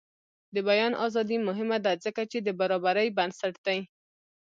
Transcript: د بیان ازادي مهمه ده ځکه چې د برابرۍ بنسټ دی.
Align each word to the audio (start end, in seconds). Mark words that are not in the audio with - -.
د 0.53 0.55
بیان 0.69 0.93
ازادي 1.05 1.37
مهمه 1.47 1.77
ده 1.85 1.91
ځکه 2.05 2.21
چې 2.31 2.37
د 2.41 2.49
برابرۍ 2.59 3.07
بنسټ 3.17 3.53
دی. 3.65 3.79